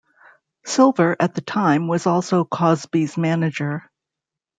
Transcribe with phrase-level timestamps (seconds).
[0.65, 3.83] Silver, at the time, was also Cosby's manager.